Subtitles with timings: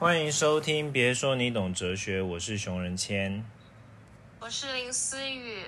[0.00, 3.44] 欢迎收听，别说你懂哲学，我是熊仁谦。
[4.38, 5.64] 我是林思雨。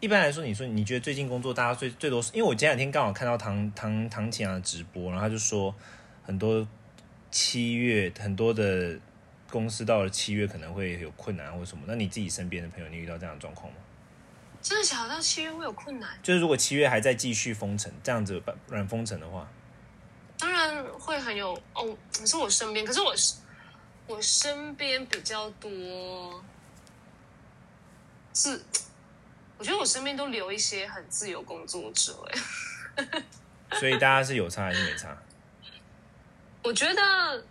[0.00, 5.74] 一般来说，你说你觉得最近工作大家最最多是，因为我前两天刚好看到唐唐唐启阳的直播，然后他就说
[6.24, 6.66] 很多
[7.30, 8.98] 七月很多的
[9.50, 11.84] 公司到了七月可能会有困难或什么。
[11.86, 13.78] 那你自己身边的朋友，你遇到这样的状况吗？
[14.62, 15.10] 真的假的？
[15.10, 16.08] 到七月会有困难？
[16.22, 19.46] 就是如果七月还在继续封城这样子软封城的话，
[20.38, 21.94] 当然会很有哦。
[22.18, 23.34] 你说我身边，可是我是
[24.12, 26.44] 我身边比较多
[28.34, 28.62] 是，
[29.56, 33.22] 我觉得我身边都留一些很自由工作者哎。
[33.80, 35.16] 所以大家是有差还是没差？
[36.62, 37.42] 我觉得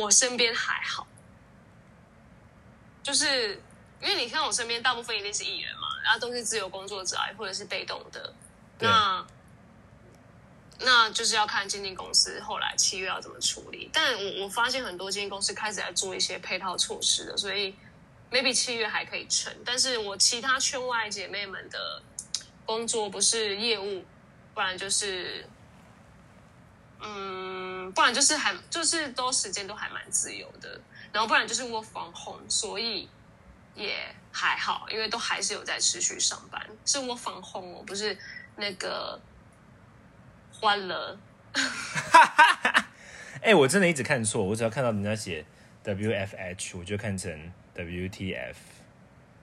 [0.00, 1.06] 我身边还好，
[3.02, 3.60] 就是
[4.00, 5.88] 因为你看我身边大部分一定是艺人嘛。
[6.02, 8.34] 然后都是自由工作者啊，或者是被动的，
[8.78, 9.26] 那
[10.80, 13.90] 那就是要看经纪公司后来七月要怎么处理。
[13.92, 17.74] 但我我发现很多经纪公司开始在做一些配套措施的，所以
[18.30, 19.52] maybe 七月还可以成。
[19.64, 22.02] 但是我其他圈外姐妹们的
[22.64, 24.04] 工作不是业务，
[24.52, 25.46] 不然就是
[27.00, 30.80] 嗯，不然就是还就是都时间都还蛮自由的，
[31.12, 33.08] 然后不然就是我防红，所以
[33.74, 34.14] 也。
[34.36, 38.18] 还好，因为都还是有在持续上班，是我防红哦，不是
[38.56, 39.16] 那个
[40.64, 41.18] 欢乐。
[43.42, 45.44] 哎，我真的一直看错，我只要看到人家写
[45.82, 48.56] W F H，我就看成 W T F。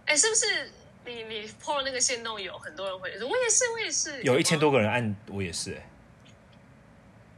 [0.08, 0.72] 哎，是不是
[1.06, 5.88] 你你破了那个线动，有很多人会说，我也是，我也是，有一千多个人按，我也是，哎，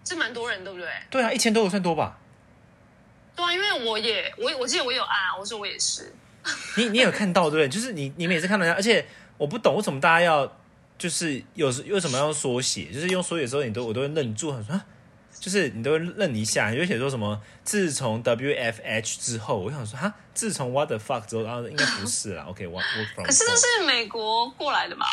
[0.05, 0.87] 这蛮多人，对不对？
[1.09, 2.17] 对啊，一千多个算多吧？
[3.35, 6.13] 对啊，因为我也我我记得我有按，我说我也是。
[6.77, 7.69] 你你有看到对不对？
[7.69, 9.05] 就是你你每次看到人家，而且
[9.37, 10.45] 我不懂为什么大家要
[11.03, 12.85] 就是有时为什么要缩写？
[12.85, 14.79] 就是用缩写的时候，你都我都会愣住，很说，
[15.37, 17.41] 就是你都会愣一下，你就写说什么？
[17.65, 22.45] 自从 W F H 之后，我想说哈，自从 What the fuck 之后，然后应该不是啦。
[22.47, 23.25] OK，What work from？
[23.25, 25.05] 可是这是美国过来的吧？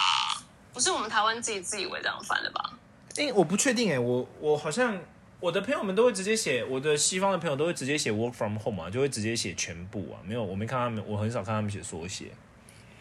[0.73, 2.79] 不是我们台湾自己自以为这样翻的吧？
[3.17, 4.97] 哎，我不确定哎，我我好像。
[5.41, 10.21] 我的朋友们都会直接写，我的西方的朋友都会直接写 work from home 啊，就会直接写全部啊。
[10.23, 12.27] 没有，我没看他们，我很少看他们写缩写。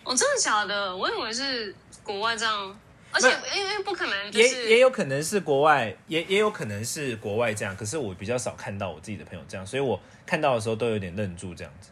[0.10, 0.96] 哦，真的假的？
[0.96, 2.80] 我以为是国外这样，
[3.12, 7.78] 而且因为不可能，也也有可能是国外，也也有可能是国外这样。
[7.78, 11.92] 可是我比较少看到我自己的朋友这样，所以我看到的时候都有点愣住这样子。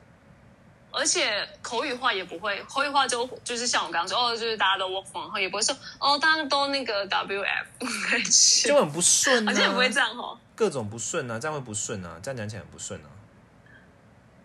[0.89, 13.09] 而且口语化也不会，口语化就就是像我刚刚说，哦，就是大家都 work from home，也不会说哦，大家都那个 W F，就很不顺，而且不会这样哦，各种不顺啊，这样会不顺啊，这样讲起来很不顺啊，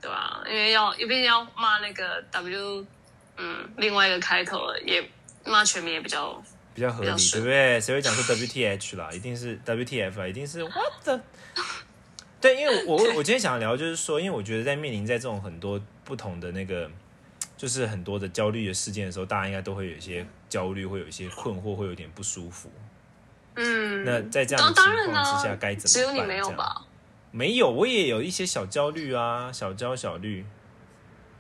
[0.03, 0.43] 对吧？
[0.47, 2.85] 因为要一边要骂那个 W，
[3.37, 5.03] 嗯，另外一个开头也
[5.45, 6.43] 骂全名也比较
[6.75, 7.81] 比较合理，对不对？
[7.81, 9.11] 谁会讲说 W T H 啦？
[9.13, 11.21] 一定是 W T F 啊，一定是 What？
[12.41, 15.81] 对，因为我我今天想聊就是说，因为我觉得在面临在这种很多。
[16.05, 16.91] 不同的那个，
[17.57, 22.69] 就是很多的焦虑的事件的时候，大家应该都会有一些焦虑，会有一些困惑，会有点不舒服。
[23.55, 25.95] 嗯，那在这样的情况之下，该怎么办？
[25.95, 26.85] 只有你没有吧？
[27.31, 30.45] 没有，我也有一些小焦虑啊，小焦小虑。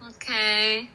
[0.00, 0.86] OK。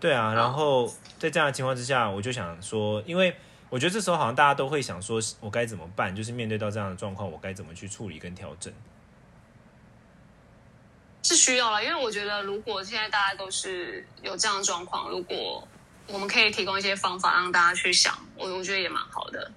[0.00, 3.36] 对啊，然后在这样的情况之下，我就想说，因为
[3.68, 6.16] 我觉得这时候好像大家都会想说，我该怎么办？
[6.16, 8.72] 就是面对到这样的状况，我该怎么去处理跟调整？
[11.22, 15.68] 是需要了，因为我觉得，如果现在大家都是有这样的状况，如果
[16.08, 19.52] 我们可以提供一些方法让大家去想，我我觉得也蛮好的。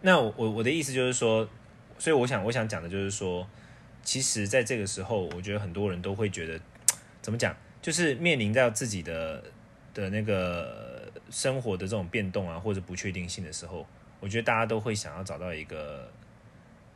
[0.00, 1.48] 那我我的意思就是说，
[1.96, 3.46] 所以我想我想讲的就是说，
[4.02, 6.60] 其实在这个时候，我觉得很多人都会觉得，
[7.22, 7.54] 怎么讲，
[7.84, 9.44] 就是面临到自己的
[9.92, 13.86] 的那个生活的这种变动啊，或者不确定性的时候，
[14.20, 16.10] 我觉得大家都会想要找到一个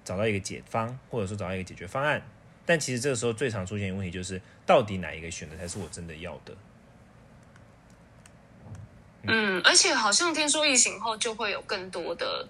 [0.02, 2.22] 找到一个解方，或者说找到一个解决方案。
[2.64, 6.56] 但其实这个时候最常出现的问题就是，到底哪一个选择才是我真的要的？
[9.24, 12.48] 嗯，而且好像听说疫情后就会有更多的，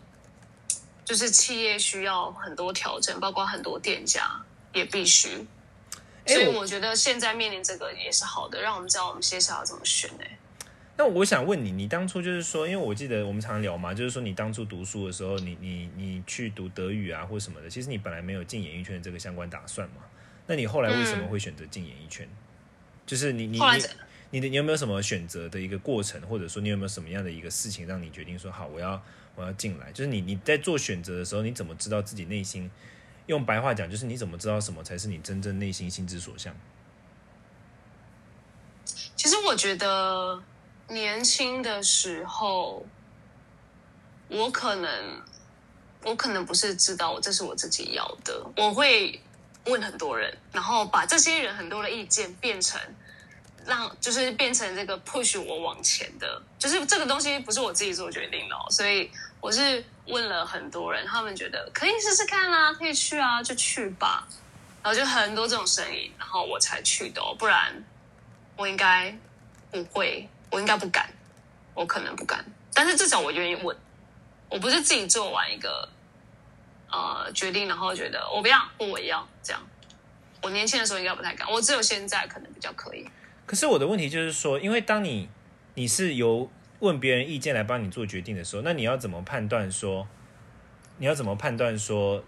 [1.05, 4.41] 就是企业需要很多调整，包括很多店家
[4.73, 5.45] 也必须。
[6.29, 10.25] 所以我觉得现在面临这个也是好的，让我们知道我们接下来要怎么选呢？
[10.97, 20.03] 那我想问你，你当初就是说，因为我记得我们常聊嘛，就是说你当初读书的时候，你你你去读德语啊或什么的，其实你本来没有进演艺圈这个相关打算嘛？
[20.47, 22.29] 那你后来为什么会选择进演艺圈？
[23.07, 23.83] 就是你你你
[24.31, 29.01] 你的你有没有什么选择的一个过程，或者说你有没有什么样的一个事情让你决定说好我要
[29.37, 29.93] 我要进来？
[29.93, 32.69] 就是你你在做选择的时候，你怎么知道自己内心？
[33.29, 36.53] 用白话讲，就是你怎么知道什么才是你真正内心心之所向？
[39.17, 40.43] 其实我觉得。
[40.91, 42.83] 年轻的时候，
[44.29, 45.23] 我可能，
[46.03, 48.43] 我可能不是知道这是我自己要的。
[48.57, 49.21] 我会，
[49.67, 52.81] 问很多人，然后把这些人很多的意见变成
[53.67, 59.11] 让就是变成这个 push 我往前的，就是这个东西不是我自己做决定的，所以
[59.43, 64.27] 我是问了很多人，他们觉得可以试试看啊，可以去啊，就去吧。
[64.83, 67.75] 然后就很多这种声音，然后我才去的，哦不然
[68.57, 69.15] 我应该
[69.71, 71.11] 不会，我应该不敢，
[71.75, 72.45] 我可能不敢。
[72.73, 73.77] 但是至少我愿意问，
[74.49, 75.89] 我不是自己做完一个
[76.91, 79.61] 呃决定，然后觉得我不要问我要这样。
[80.41, 83.05] 我年轻的时候应该不太敢，我只有现在可能比较可以。
[83.45, 85.29] 可是我的问题就是说，因为当你
[85.75, 86.49] 你是由
[86.81, 90.07] 问别人意见来帮你做决定的时候，那你要怎么判断说？
[90.99, 92.25] 你要怎么判断说？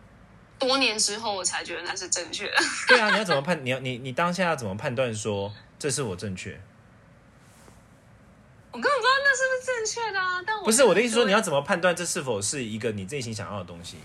[0.58, 2.56] 多年之后，我才觉得那是正确的。
[2.87, 3.64] 对啊，你要怎么判？
[3.64, 6.61] 你要你你当下要怎么判断说这是我正确？
[8.73, 10.41] 我根本不知道那是不是正确的啊！
[10.47, 13.97] 但我不是我的意思说，你要怎么判断这是否是一个你内心想要的东西？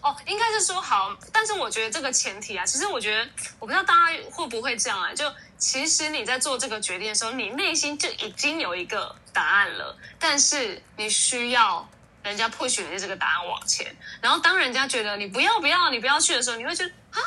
[0.00, 5.12] 哦，应该是说好，但是我觉得这个前提啊，其实我觉得我不知道大家会不会这样啊？
[5.12, 11.88] 就其实你在做这个决定的时候，你内心就已经有一个答案了，但是你需要。
[12.22, 17.22] 人家 push 你这个答案往前，然后当人家觉得你不要不要你不要去的时候，你会觉得啊，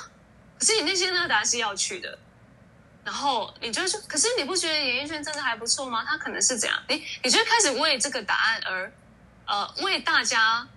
[0.60, 2.20] 可是你内心那个答案是要去的，
[3.06, 6.04] 然后你就会说，可是你不觉得演艺圈真的还不错吗？
[6.06, 6.78] 他可能是怎样？
[6.90, 8.92] 你你就开始为这个答案而
[9.48, 10.68] 呃为大家，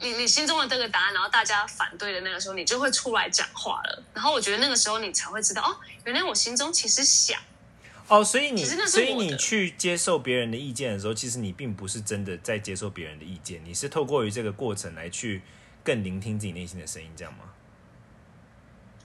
[0.00, 4.02] 你你心中的这个答案，然后大家反对的那个时候，你就会出来讲话了。
[4.14, 7.40] 然后我觉得那个时候你才会知道哦，原来我心中其实想。
[8.08, 15.42] 哦，所以你，所以你去接受别人的意见的时候，其实你并不是真的在接受别人的意见，你是透过于这个过程来去
[15.84, 17.44] 更聆听自己内心的声音，这样吗？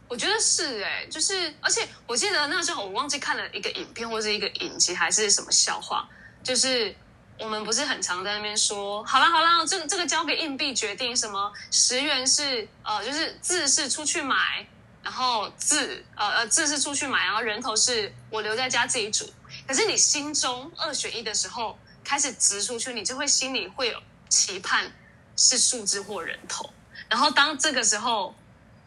[0.07, 6.07] 我觉得是哎，就是，而且我记得那时候我忘记看了一个影片或者一个影集还是什么笑话，
[6.43, 6.95] 就是
[7.39, 14.65] 我们不是很常在那边说，好了好了，这个这个交给硬币决定，什么十元是呃，就是字是出去买。
[15.03, 19.31] 然后字，呃呃，字是出去买，然后人头是我留在家自己煮。
[19.67, 24.91] 可是你心中二选一的时候，开始直出去，你就会心里会有期盼
[25.37, 26.67] 是数字或人头。
[27.07, 28.33] 然后当这个时候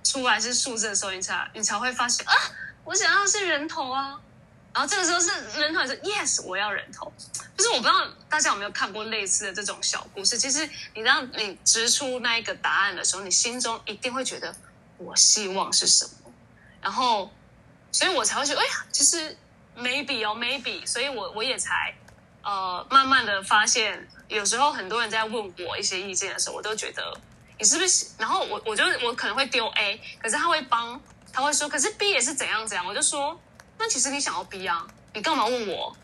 [0.03, 2.35] 出来是数字的时候，你才你才会发现啊，
[2.83, 4.19] 我想要是人头啊。
[4.73, 7.13] 然后这个时候是人头，说 yes，我要人头。
[7.57, 10.39] 就是我不知道大家有没有看过类似的这种小故事。
[10.39, 14.55] 其实你当你直出那一个答案的时候，你心中一定会觉得。
[15.01, 16.33] 我希望是什么？
[16.83, 17.31] 然后，
[17.93, 19.37] 所以我才会觉得，哎呀，其实
[19.77, 21.95] maybe 哦，maybe，所以我我也才
[22.43, 27.17] 呃，慢慢的发现，有时候很多人在问我一些意见的时候，我都觉得
[27.61, 28.07] 你是不是？
[28.19, 31.01] 然后我我就我可能会丢 A，可是他会帮，
[31.33, 33.41] 他会说，可是 B 也是怎样怎样，我就说，
[33.79, 35.97] 那其实你想要 B 啊，你干嘛问我？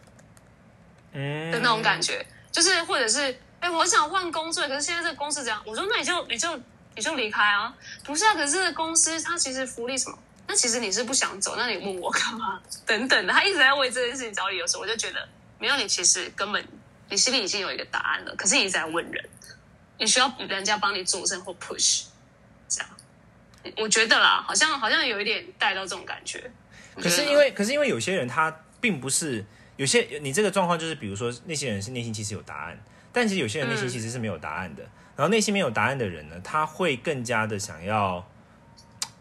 [1.12, 5.62] 嗯，的那种感觉，就是或者是，哎，我想换工作，可是现在这个公司怎样？
[5.66, 6.60] 我说，那你就你就。
[6.96, 7.74] 你就离开啊？
[8.04, 10.16] 不是啊，可是公司它其实福利什么？
[10.46, 12.60] 那其实你是不想走，那你问我干嘛？
[12.86, 15.28] 等等的，他一直在为这件事情找理由时，我就觉得
[15.58, 16.64] 没有你，其实根本
[17.08, 18.32] 你心里已经有一个答案了。
[18.36, 19.28] 可是你在问人，
[19.98, 22.04] 你需要人家帮你佐证或 push，
[22.68, 22.88] 这样。
[23.78, 26.48] 我觉得啦，好像好像有一点带到这种感觉。
[26.96, 29.44] 可是因为，可是因为有些人他并不是
[29.76, 32.78] 有些你这个状况，就是比如说那些人是内心其实有答案，
[33.12, 34.82] 但其实有些人内心其实是没有答案的。
[35.16, 38.26] 然后内心没有答案的人呢，他会更加的想要。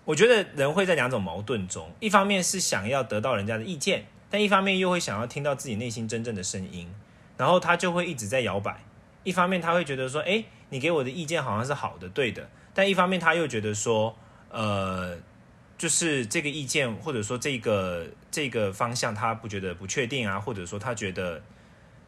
[0.06, 6.94] 我觉得人会在两种矛盾中，一方面是想要得到人家的意见，但一方面又会想要听到自己内心真正的声音，
[7.38, 8.84] 然后他就会一直在摇摆。
[9.24, 14.14] 一方面他会觉得说，哎，你给我的意见好像是好的、对的，但一方面他又觉得说，
[14.50, 15.16] 呃，
[15.78, 21.42] 就是这个意见或者说这个这个方向他不觉得不确定啊，或者说他觉得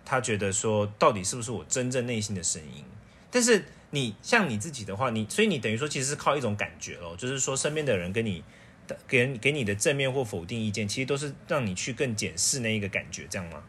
[0.04, 2.84] 他觉得说，到底是不是我真正内心的声音？
[3.30, 3.66] 但是。
[3.92, 8.44] 你像你自己的话，你所以你等于说其实是靠一种感觉咯，就是说身边的人跟你
[9.08, 13.64] 给给你的正面或否定意见，其实都是让你去更检视那一个感觉，这样吗？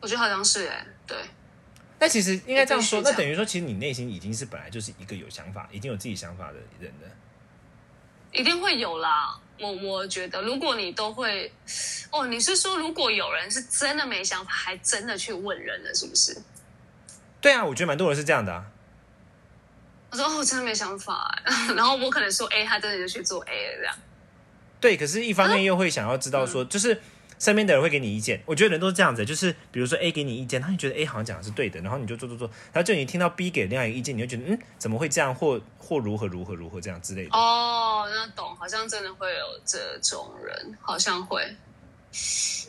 [0.00, 1.16] 我觉得好像是哎，对。
[2.00, 7.08] 那其实应该这样说，那等于说其实你内心已经是本来就是一个有想法、已经有自己想法的人了。
[8.32, 11.52] 一定会有啦，我我觉得如果你都会，
[12.10, 16.36] 哦，你是说如果有人是真的没想法，还真的去问人了，是不是？
[17.40, 18.64] 对啊，我觉得蛮多人是这样的啊。
[20.10, 21.38] 我说哦，我真的没想法，
[21.76, 23.96] 然后我可能说 A，他真的就去做 A 了，这样。
[24.80, 27.00] 对，可是一方面又会想要知道说，就是
[27.38, 28.42] 身边的人会给你意见。
[28.46, 37.30] 我觉得人都是这样子，就是比如说 A 给你意见，他就觉得 A 好像讲的是对的，然后你就做做做，然后就你听到 B 给另外一个意见，你就觉得嗯，怎么会这样，或或如何如何如何这样之类的。
[37.36, 41.42] 哦，那懂，好像真的会有这种人，好像会。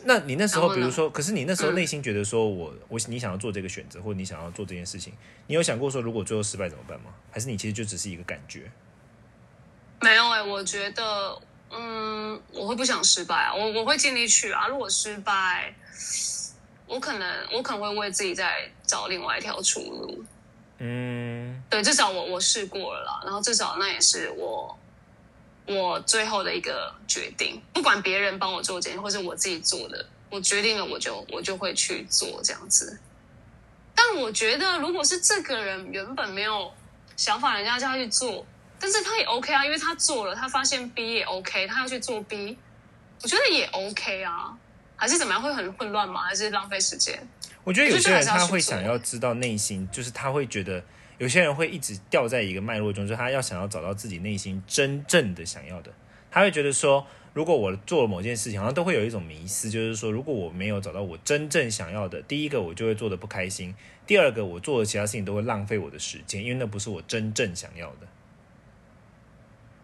[0.04, 5.12] 那你那时候，比如说，可是你那时候内心觉得说，我我你想要做这个选择，或者你想要做这件事情，
[5.46, 7.10] 你有想过说，如果最后失败怎么办吗？
[7.30, 8.70] 还是你其实就只是一个感觉？
[10.02, 11.38] 没有哎、我觉得，
[11.70, 14.66] 嗯，我会不想失败啊，我我会尽力去啊。
[14.66, 15.74] 如果失败，
[16.86, 20.24] 我可能我可能会为自己再找另外一条出路。
[20.78, 24.78] 嗯，对，至少我我试过了啦，然后至少那也是我
[25.66, 32.98] 我最后的一个决定，不管别人帮我做决定，或是我自己做的，我决定了我就我就会去做这样子。
[33.94, 36.72] 但我觉得，如果是这个人原本没有
[37.16, 38.46] 想法，人家叫他去做，
[38.80, 42.56] 但是他也 OK 啊，因为他做了，他发现 B 也 OK，他要去做 B，
[43.22, 44.56] 我觉得也 OK 啊。
[44.96, 45.42] 还是怎么样？
[45.42, 46.20] 会很混乱吗？
[46.20, 47.18] 还是浪费时间？
[47.64, 50.84] 我觉得有些人他会想要知道内心，就是他会觉得
[51.16, 55.90] 有些人会一直掉在一个脉络中，就是他要想要找到自己内心真正的想要的。
[56.30, 63.74] 他会觉得说，如果我做了某件事情，好像都会有一种迷思，就是说，如果我没有找到我真正想要的，第一个我就会做的不开心，
[64.06, 68.06] 第二个我做的其他事情都会浪费我的时间，因为那不是我真正想要的。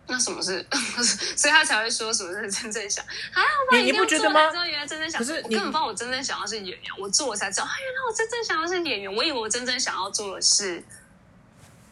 [0.09, 0.65] 那什么是？
[1.37, 3.05] 所以他才会说什么是真正想？
[3.33, 3.77] 还好吧？
[3.77, 9.13] 你你不觉得吗知道原来真正想，可是你我根本不知道我真正想要是演员，我做我才知道，啊，原来我真正想要是演员。
[9.13, 10.83] 我以为我真正想要做的是，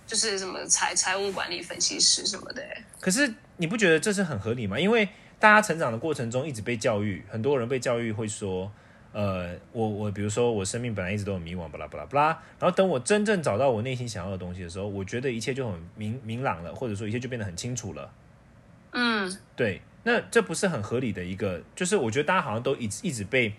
[0.07, 2.85] 就是什么财财务管理分析师什么的、欸。
[3.01, 4.79] 可是你不觉得这是很合理吗？
[4.79, 5.09] 因为
[5.41, 8.73] 大家成长的过程中一直被教育，很多人被教育会说，
[9.15, 12.27] 呃，我我比如说我生命本来一直都很迷惘，巴拉巴拉巴拉，
[12.59, 18.13] 然后等我真正找到我内心想要的东西的时候，我觉得一切就很明明朗了，或者说一切就变得很清楚了。
[18.91, 23.55] 嗯，对，那这不是很合理的一个，就是我觉得大家好像都一直一直被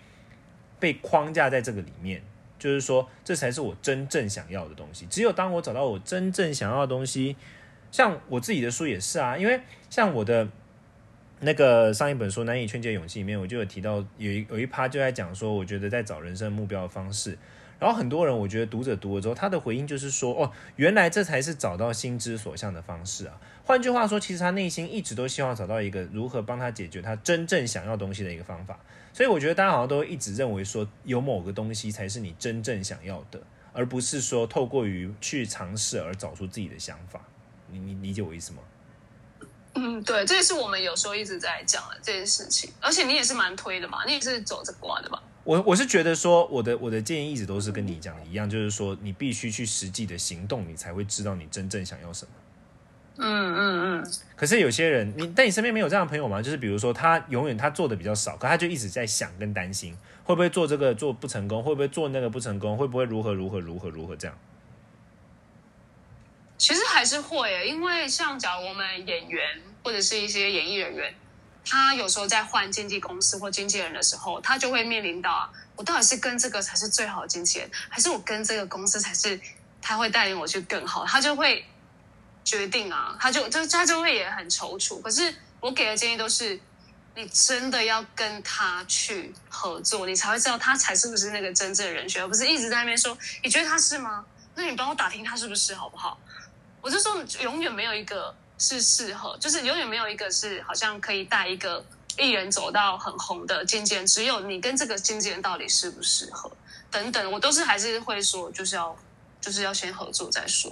[0.78, 2.22] 被框架在这个里面，
[2.58, 5.06] 就是说这才是我真正想要的东西。
[5.06, 7.34] 只有当我找到我真正想要的东西，
[7.90, 9.58] 像我自己的书也是啊，因为
[9.88, 10.46] 像我的
[11.40, 17.36] 那个上一本书《难以劝诫勇气》里面，我就有提到有一有一趴就在讲说，我觉得在找人生目标的方式。
[17.78, 28.80] 然后很多人，我觉得读者读了之后，他的回应就是说：“哦，原来这才是找到心之所向的方式啊！”换句话说，其实他内心一直都希望找到一个如何帮他解决他真正想要东西的一个方法。
[29.12, 33.38] 所以我觉得大家好像都一直认为说，有某个东西才是你真正想要的，
[33.74, 37.20] 而不是说透过于去尝试而找出自己的想法。
[37.70, 38.60] 你你理解我意思吗？
[39.76, 42.70] 嗯，对，这也是我们有时候一直在讲的这件事情。
[42.80, 45.22] 而且你也是蛮推的嘛，你也是走着挂的吧？
[45.44, 52.30] 我我是觉得说，我的我的建议一直都是跟你讲的一样，就是说你必须去实际的行动，你才会知道你真正想要什么。
[53.18, 56.42] 嗯嗯嗯，可是有些人，你但你身边没有这样的朋友吗？
[56.42, 64.36] 就是比如说他永远他做的比较少，可他就一直在想跟担心，会不会做这个做不成功，会不会做那个不成功，会不会如何如何如何如何这样？
[66.58, 71.14] 其实还是会耶，因为像假如我们演员或者是一些演艺人员，
[71.64, 79.38] 他有时候在换经纪公司或经纪人的时候，他就会面临到啊，我到底是跟这个才是最好的经纪人，还是我跟这个公司才是
[79.82, 81.04] 他会带领我去更好？
[81.04, 81.64] 他就会
[82.42, 85.00] 决定啊，他就就他就会也很踌躇。
[85.02, 86.58] 可是我给的建议都是，
[87.14, 94.24] 你真的要跟他去合作，你才会知道他才是不是那个真正的人选，而不是一直在那边说你觉得他是吗？
[94.54, 96.18] 那你帮我打听他是不是好不好？
[96.86, 101.84] 我就说永远没有一个是适合，就是永远没有一个是好像可以带一个
[102.16, 106.48] 艺人走到很红的经纪人，只有你跟这个经纪人到底适不适合
[106.88, 108.96] 等等，我都是还是会说，就是要
[109.40, 110.70] 就是要先合作再说。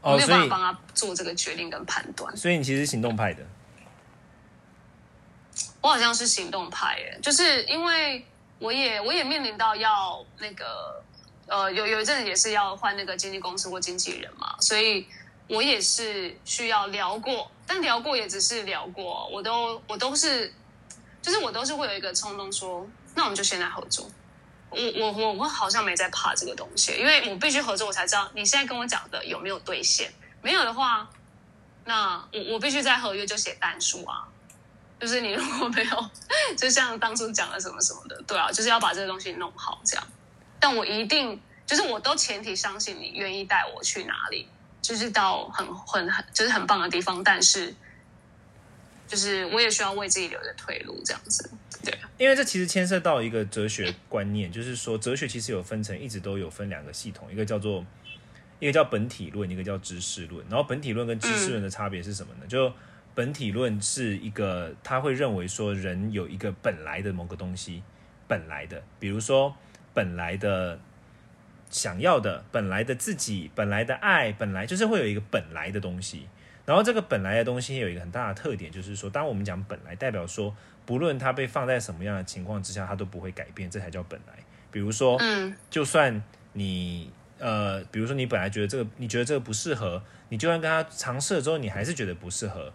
[0.00, 2.34] 我哦，没有办法帮他做这个决定跟判断。
[2.34, 3.44] 所以你其实是行动派的，
[5.82, 8.24] 我好像是行动派耶，就是因为
[8.58, 11.04] 我也我也面临到要那个
[11.50, 15.06] 呃有有一阵也是要换那个经纪公司或经纪人嘛，所以
[15.48, 20.54] 我也是需要聊过，但聊过也只是聊过，我都我都是
[21.20, 24.08] 就是我都是会有一个冲动说，那我们就先来合作。
[24.70, 30.12] 我我我我好像没在怕这个东西，因为我必须合作，我才知道你现在跟我讲的有没有兑现。
[30.42, 31.10] 没有的话，
[31.84, 34.28] 那我我必须在合约就写单数啊。
[35.00, 36.10] 就是你如果没有，
[36.56, 40.06] 就像当初讲的什么什么的，对啊，就是要把这个东西弄好这样。
[40.60, 44.46] 但我一定就是我都前提相信你愿意带我去哪里，
[44.82, 47.74] 就是到很很很就是很棒的地方，但是
[49.08, 51.50] 就是我也需要为自己留着退路这样子。
[51.82, 57.84] 对，因为这其实牵涉到一个哲学观念，就是说哲学其实有分成，一直都有分两个系统，一个叫做
[58.58, 60.44] 一个叫本体论，一个叫知识论。
[60.50, 62.46] 然后本体论跟知识论的差别是什么呢？
[62.46, 62.70] 就
[63.14, 67.82] 本体论是一个，他会认为说人有一个本来的某个东西，
[68.28, 69.56] 本来的，比如说
[69.94, 70.78] 本来的
[71.70, 76.26] 想要的，本来的自己，本来的爱，本来就是会有一个本来的东西。
[76.66, 80.54] 然后这个本来的东西有一个很大的特点，就是说，当我们讲本来，代表说
[80.86, 84.34] 不论它被放在什么样的情况之下，它都不会改变，这才叫本来。
[84.70, 92.72] 比如说，嗯就算你呃，比如说你本来觉得这个，你觉得这个不适合，你就算跟他尝试了之后，你还是觉得不适合，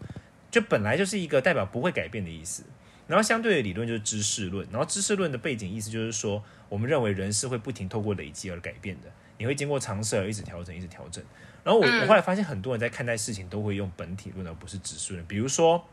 [0.52, 2.64] 就本来就是一个代表不会改变的意思。
[3.08, 9.08] 然后相对的理论就是知识论，然后知识论的背景意思就是说，我们认为人是会不停透过累积而改变的，
[9.38, 11.24] 你会经过尝试而一直调整，一直调整。
[11.64, 15.86] 然后我我后来发现，很多人在看待事情都会用本体论而不是知识论，比如说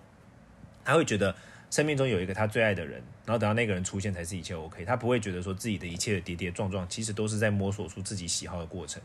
[0.85, 1.35] 他会觉得。
[1.73, 4.85] 生命中有一个他最爱的人，然后等到那个人出现才是一切 OK。
[4.85, 9.00] 他不会觉得说自己的一切的跌跌撞撞，其实都是在摸索出自己喜好的过程。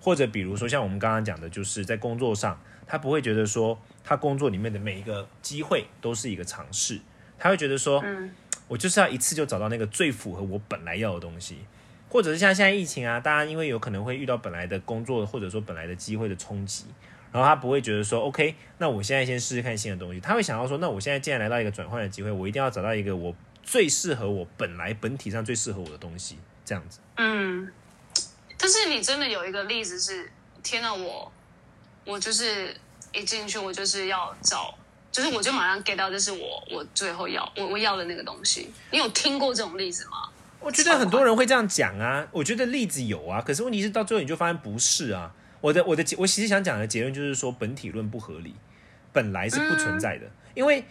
[0.00, 7.00] 或者比如说像我们刚刚讲的，就是在工作上，他不会觉得说他工作里面的每一个机会都是一个尝试，
[7.38, 8.30] 他会觉得说，嗯，
[8.68, 11.58] 我就是要一次就找到那个最符合我本来要的东西。
[12.08, 16.84] 或者是像现在疫情啊，大家因为有可能会遇到本来的工作或者说本来的机会的冲击。
[17.32, 20.20] 然后他不会觉得说，OK，那我现在先试试看新的东西。
[20.20, 27.00] 他会想要说，那我现在既然来到一个转换的机会，我一定要找到一个我最适合我本来本体上最适合我的东西，这样子。
[27.16, 27.70] 嗯，
[28.56, 30.30] 但是你真的有一个例子是，
[30.62, 31.30] 天呐，我
[32.06, 32.74] 我就是
[33.12, 34.78] 一进去，我就是要找，
[35.16, 38.68] 就是我就马上 get 到，这是我我最后要我我要的那个东西。
[38.90, 40.28] 你有听过这种例子吗？
[40.60, 45.32] 我觉得很多人会这样讲啊，我觉得例子有啊，可是问题是到最后你就发现不是啊。
[45.62, 48.54] 我的我的，我其实想讲的结论就是说，本体论不合理，
[49.14, 50.26] 本来是不存在的。
[50.54, 50.84] 因为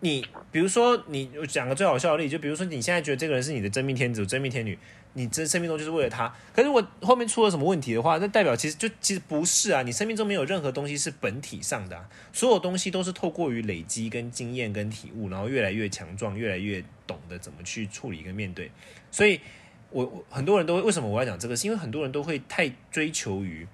[0.00, 4.78] 你比如说，你讲个最好笑的例子，就比如说你现在觉得这个人是你的真命天子、真命天女，
[5.14, 6.32] 你真生命中就是为了他。
[6.54, 18.70] 可是我后面出了什么问题的话，那代表其实就其实不是啊，你生命中没有任何东西是本体上的，所有东西都是透过于累积跟经验跟体悟，然后越来越强壮，越来越懂得怎么去处理跟面对。
[19.10, 19.40] 所以，
[19.90, 23.66] 我我很多人都会为什么我要讲这个，是因为很多人都会太追求于。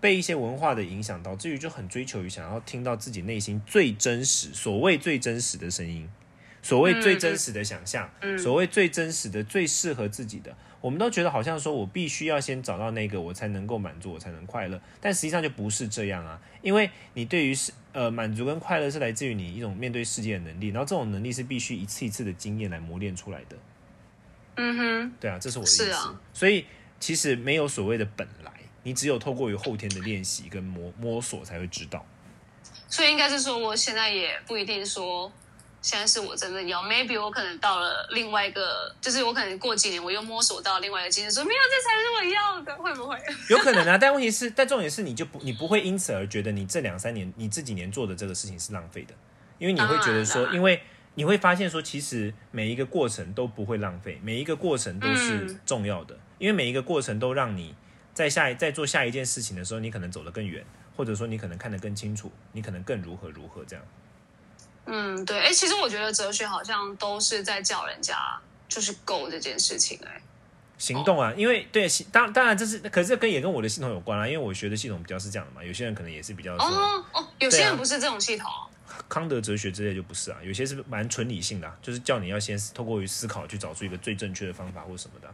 [0.00, 6.08] 被一些文化的影响，导致于就很追求于想要听到自己内心最真实，所谓最真实的声音，
[6.62, 14.80] 所谓最真实的想象，所谓最真实的、最适合自己的，我们都觉得好像说我必须要先找到那个，我才能够满足，我才能快乐。
[15.00, 23.56] 但实际上就不是这样啊，因为你对于是呃满足跟快乐是来自于你一种面对世界的能力，然后这种能力是必须一次一次的经验来磨练出来的。
[24.56, 26.16] 嗯哼，对啊，这是我的意思。
[26.32, 26.64] 所以
[27.00, 28.52] 其实没有所谓的本来。
[28.84, 32.04] 你只有透过于后天的练习跟摸摸索才会知道，
[32.88, 35.30] 所以应该是说，我现在也不一定说
[35.82, 43.18] 现在是我真的要，maybe 我可能到了另外一个，就是我可能过几年我又摸索到另外一个境界，说没有，这才是我要的，会不会？
[43.50, 49.12] 有可能啊，但问题是，但重点是，你就不你不会因此而觉得你这两三年你这几年做的这个事情是浪费的，
[49.58, 50.80] 因为你会觉得说，因为
[51.14, 57.74] 你会发现说，其实每一个过程都不会浪费，每一个过程都是重要的，因为每一个过程都让你。
[58.14, 60.62] 在下一在做下一件事情的时候，你可能走得更远，
[60.94, 63.82] 或者说你可能看得更清楚，你可能更如何如何这样。
[64.86, 68.16] 嗯，对，哎，其实我觉得哲学好像都是在叫人家
[68.68, 70.20] 就是 go 这件事情，哎，
[70.76, 78.50] 行动啊，因为对，当当然这是，可是跟也跟我的系统有关啊，因为我学的系统比较是这样的嘛，有些人可能也是比较哦哦，有些人不是这种系统，
[79.08, 85.32] 康德哲学之类就不是啊，有些是蛮纯理性的，就是叫你要先透过于思考去找出一个最正确的方法或什么的。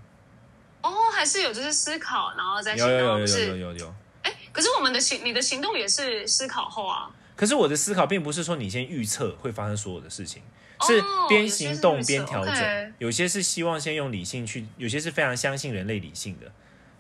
[0.82, 3.94] 哦，还是有就是思考，然后再行动，有有有有。
[4.22, 7.10] 哎，可是我们的行，你的行动也是思考后啊。
[7.38, 10.42] 可是我的思考并不是说你先预测会发生所有的事情，
[10.82, 12.94] 是边行动边调整。
[12.98, 16.50] 有些是希望先用理性去，有些是非常相信人类理性的，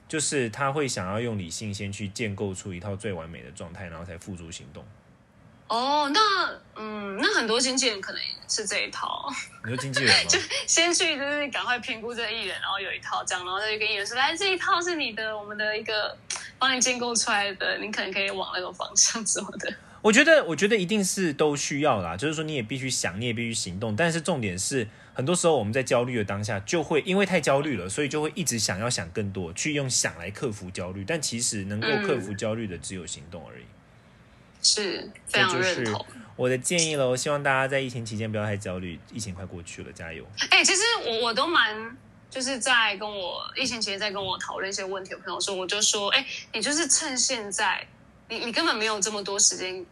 [0.06, 4.86] 就是他会想要用理性先去建构出一套最完美的状态，然后才付诸行动。
[5.66, 6.20] 哦，那
[6.76, 9.28] 嗯，那很多经纪人可能是这一套。
[9.64, 10.24] 你说经纪人吗？
[10.30, 16.16] 就先去就是赶快评估这个艺人，然后有一套这样，然后再跟艺人说：“来，这一套是你的，我们的一个
[16.60, 23.96] 帮你建构出来的，你可能可以往那个方向什么的。”我觉得，我觉得一定是都需要啦，就是说你也必须想，你也必须行动。
[23.96, 31.04] 但是重点是，很多时候我们在焦虑的当下，就会因为太焦虑了，所以就会一直想要想更多，去用想来克服焦虑。
[31.06, 33.64] 但其实能够克服焦虑的，只有行动而已。
[34.60, 40.24] 是非常认同我的建议喽，希望大家在疫情期间不要太焦虑，疫情快过去了，加油！
[40.50, 41.96] 哎，其实我我都蛮
[42.28, 47.86] 就是在跟我疫情期间在跟我讨论一些问题，的朋友说，我就说，哎，你就是趁现在，
[48.28, 49.84] 你你根本没有这么多时间，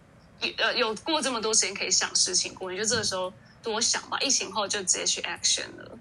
[0.59, 5.99] 呃，有过这么多时间可以想事情过，你就这个时候多想吧，疫情后就直接去 action 了。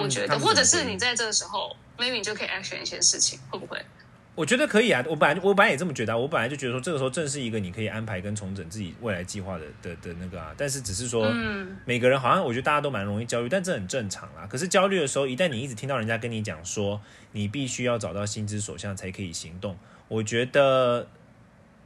[0.00, 3.82] 我觉得，或者是你在这个时候，maybe 你就可以 action 一些事情，会不会？
[4.36, 14.46] 我觉得可以啊，我本来我本来也这么觉得，我本来就觉得说这个时候正是一个你可以安排跟重整自己未来计划的的的那个啊，但是只是说，嗯每个人好像我觉得大家都蛮容易焦虑，但这很正常啦。
[14.48, 17.00] 可是焦虑的时候，一旦你一直听到人家跟你讲说
[17.32, 19.76] 你必须要找到心之所向才可以行动，
[20.08, 21.06] 我觉得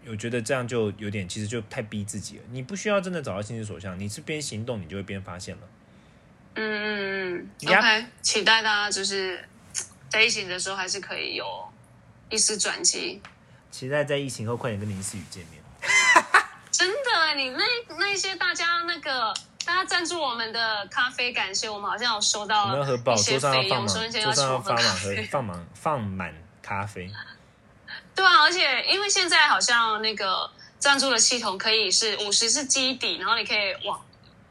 [0.09, 2.45] 我觉得这样就有点其实就太逼自己了。
[2.51, 5.63] 你不需要真的找到心之所向，你是边行动你就会边发现了。
[6.55, 9.49] 嗯嗯嗯，OK，期待大家就是
[10.09, 11.45] 在疫情的时候还是可以有。
[12.31, 13.21] 一丝转机。
[13.71, 15.63] 期待在疫情后快点跟林思雨见面。
[16.73, 17.63] 真的，你那
[17.99, 19.33] 那些大家那个
[19.65, 22.75] 大家赞助我们的咖啡，感谢我们好像有收我到
[23.13, 25.27] 一些桌上要费用，桌上要放满喝们咖啡。
[25.27, 27.11] 放满放满咖啡。
[28.15, 34.01] 对啊，而且因为现在好像那个赞助的系统可以是五十是基底，然后你可以往，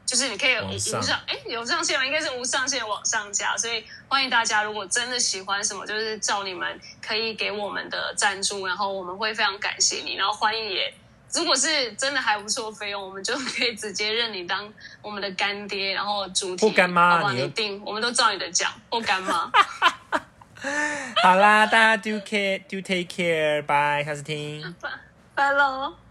[0.04, 2.04] 就是你可以无上上，哎，有上限吗？
[2.04, 10.92] 应该是无上限往上加，所以欢迎大家，如果真的喜欢什么，就是照你们可以给我们的赞助，然后我们会非常感谢你，然后欢迎也。
[11.32, 14.72] 如果是真的还不错费用，我们就可以直接认你当
[15.02, 19.50] 我们的干爹，然后主题或干妈你定，我们都照你的讲，或干妈。
[21.21, 24.75] 好啦，大家 do care do take care，拜，下次听。
[25.35, 26.02] 拜喽。